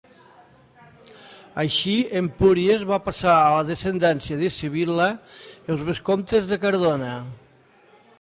[1.63, 1.91] Així,
[2.21, 5.11] Empúries va passar a la descendència de Sibil·la,
[5.75, 7.13] els vescomtes de Cardona.